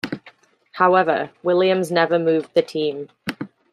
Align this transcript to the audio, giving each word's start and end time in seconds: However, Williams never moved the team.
However, 0.71 1.29
Williams 1.43 1.91
never 1.91 2.17
moved 2.17 2.55
the 2.55 2.63
team. 2.63 3.09